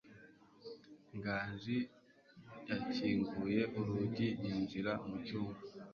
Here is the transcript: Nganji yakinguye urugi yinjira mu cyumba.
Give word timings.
Nganji 1.17 1.77
yakinguye 2.69 3.61
urugi 3.77 4.27
yinjira 4.43 4.91
mu 5.07 5.15
cyumba. 5.25 5.59